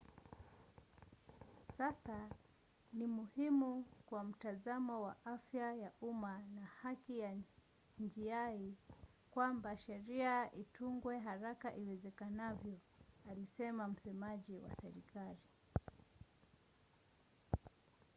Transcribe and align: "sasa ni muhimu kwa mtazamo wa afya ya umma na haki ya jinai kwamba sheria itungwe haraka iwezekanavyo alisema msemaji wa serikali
"sasa 1.77 2.29
ni 2.93 3.07
muhimu 3.07 3.85
kwa 4.05 4.23
mtazamo 4.23 5.01
wa 5.01 5.15
afya 5.25 5.73
ya 5.73 5.91
umma 6.01 6.41
na 6.55 6.65
haki 6.65 7.19
ya 7.19 7.35
jinai 7.99 8.73
kwamba 9.31 9.77
sheria 9.77 10.51
itungwe 10.53 11.19
haraka 11.19 11.75
iwezekanavyo 11.75 12.77
alisema 13.31 13.87
msemaji 13.87 14.57
wa 14.57 14.75
serikali 14.81 15.39